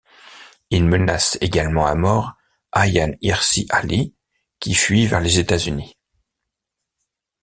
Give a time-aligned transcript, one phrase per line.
[0.71, 2.33] Il menace également à mort
[2.73, 4.15] Ayaan Hirsi Ali,
[4.59, 5.95] qui fuit vers les États-Unis.